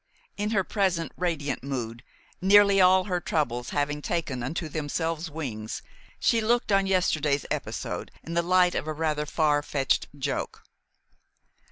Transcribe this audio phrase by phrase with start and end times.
[0.35, 2.03] In her present radiant mood,
[2.41, 5.83] nearly all her troubles having taken unto themselves wings,
[6.19, 10.63] she looked on yesterday's episode in the light of a rather far fetched joke.